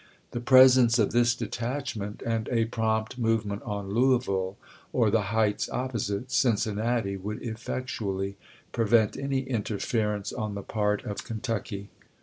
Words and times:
The 0.31 0.39
presence 0.41 0.97
of 0.97 1.11
this 1.11 1.35
detachment 1.35 2.23
and 2.25 2.49
a 2.49 2.65
prompt 2.65 3.19
movement 3.19 3.61
on 3.61 3.93
Louisville 3.93 4.57
or 4.91 5.11
the 5.11 5.25
heights 5.29 5.69
opposite 5.69 6.31
Cincinnati 6.31 7.15
would 7.17 7.43
effect 7.43 7.89
ually 7.99 8.33
prevent 8.71 9.15
any 9.15 9.41
interference 9.41 10.33
on 10.33 10.55
the 10.55 10.63
part 10.63 11.03
of 11.05 11.23
Kentucky. 11.23 11.89